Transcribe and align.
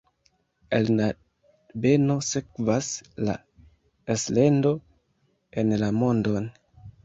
El 0.77 0.87
la 0.99 1.09
beno 1.83 2.15
sekvas 2.29 2.89
la 3.29 3.37
elsendo 4.17 4.75
en 5.65 5.75
la 5.87 5.95
mondon. 6.03 6.53